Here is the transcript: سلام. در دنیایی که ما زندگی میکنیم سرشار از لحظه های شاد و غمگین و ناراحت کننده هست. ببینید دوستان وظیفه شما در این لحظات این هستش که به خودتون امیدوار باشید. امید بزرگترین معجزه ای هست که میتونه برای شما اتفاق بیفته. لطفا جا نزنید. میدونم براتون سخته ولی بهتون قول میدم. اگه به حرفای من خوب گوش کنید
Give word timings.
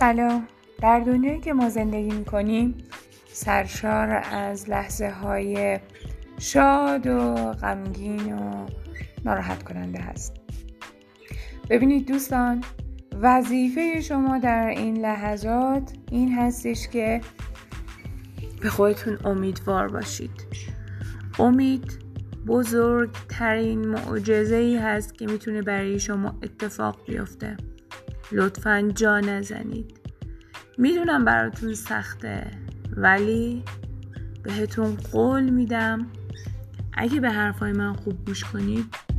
سلام. 0.00 0.48
در 0.82 1.00
دنیایی 1.00 1.40
که 1.40 1.52
ما 1.52 1.68
زندگی 1.68 2.10
میکنیم 2.10 2.74
سرشار 3.32 4.10
از 4.32 4.70
لحظه 4.70 5.10
های 5.10 5.80
شاد 6.38 7.06
و 7.06 7.34
غمگین 7.52 8.32
و 8.32 8.66
ناراحت 9.24 9.62
کننده 9.62 9.98
هست. 9.98 10.36
ببینید 11.70 12.08
دوستان 12.08 12.64
وظیفه 13.20 14.00
شما 14.00 14.38
در 14.38 14.66
این 14.66 14.96
لحظات 14.98 15.92
این 16.10 16.32
هستش 16.32 16.88
که 16.88 17.20
به 18.60 18.68
خودتون 18.68 19.18
امیدوار 19.24 19.88
باشید. 19.88 20.46
امید 21.38 21.98
بزرگترین 22.46 23.88
معجزه 23.88 24.56
ای 24.56 24.76
هست 24.76 25.14
که 25.14 25.26
میتونه 25.26 25.62
برای 25.62 26.00
شما 26.00 26.38
اتفاق 26.42 26.96
بیفته. 27.06 27.56
لطفا 28.32 28.92
جا 28.94 29.20
نزنید. 29.20 30.00
میدونم 30.78 31.24
براتون 31.24 31.74
سخته 31.74 32.46
ولی 32.96 33.62
بهتون 34.42 34.96
قول 35.12 35.50
میدم. 35.50 36.06
اگه 36.92 37.20
به 37.20 37.30
حرفای 37.30 37.72
من 37.72 37.92
خوب 37.92 38.24
گوش 38.26 38.44
کنید 38.44 39.09